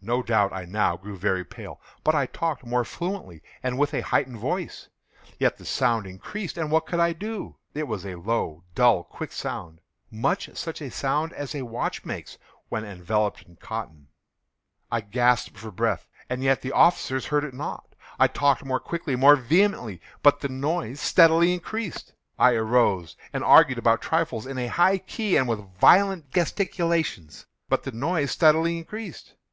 [0.00, 4.38] No doubt I now grew very pale;—but I talked more fluently, and with a heightened
[4.38, 4.88] voice.
[5.38, 7.54] Yet the sound increased—and what could I do?
[7.72, 12.38] It was a low, dull, quick sound—much such a sound as a watch makes
[12.70, 14.08] when enveloped in cotton.
[14.90, 17.94] I gasped for breath—and yet the officers heard it not.
[18.18, 22.14] I talked more quickly—more vehemently; but the noise steadily increased.
[22.36, 27.84] I arose and argued about trifles, in a high key and with violent gesticulations; but
[27.84, 29.34] the noise steadily increased.